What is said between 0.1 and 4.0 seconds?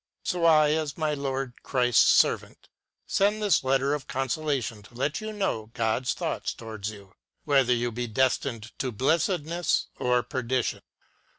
So I, as my Lord Christ's servant, send this letter